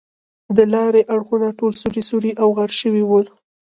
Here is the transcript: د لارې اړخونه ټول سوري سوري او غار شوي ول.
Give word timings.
د 0.57 0.59
لارې 0.73 1.01
اړخونه 1.13 1.47
ټول 1.59 1.71
سوري 1.81 2.01
سوري 2.09 2.31
او 2.41 2.47
غار 2.57 2.71
شوي 2.81 3.03
ول. 3.05 3.27